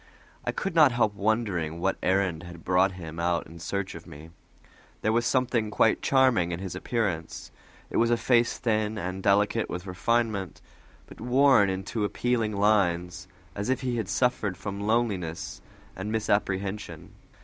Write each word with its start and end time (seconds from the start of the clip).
I 0.43 0.51
could 0.51 0.73
not 0.73 0.91
help 0.93 1.13
wondering 1.13 1.79
what 1.79 1.99
errand 2.01 2.41
had 2.41 2.63
brought 2.65 2.93
him 2.93 3.19
out 3.19 3.45
in 3.45 3.59
search 3.59 3.93
of 3.93 4.07
me. 4.07 4.31
There 5.03 5.13
was 5.13 5.27
something 5.27 5.69
quite 5.69 6.01
charming 6.01 6.51
in 6.51 6.57
his 6.59 6.73
appearance: 6.73 7.51
it 7.91 7.97
was 7.97 8.09
a 8.09 8.17
face 8.17 8.57
thin 8.57 8.97
and 8.97 9.21
delicate 9.21 9.69
with 9.69 9.85
refinement, 9.85 10.59
but 11.05 11.21
worn 11.21 11.69
into 11.69 12.03
appealing 12.03 12.53
lines, 12.55 13.27
as 13.53 13.69
if 13.69 13.81
he 13.81 13.97
had 13.97 14.09
suffered 14.09 14.57
from 14.57 14.79
loneliness 14.81 15.61
and 15.95 16.11
misapprehension. 16.11 17.11